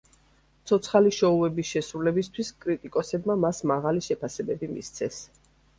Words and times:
ცოცხალი 0.71 1.11
შოუების 1.17 1.69
შესრულებისთვის 1.75 2.49
კრიტიკოსებმა 2.67 3.39
მას 3.47 3.63
მაღალი 3.75 4.07
შეფასებები 4.09 4.77
მისცეს. 4.77 5.27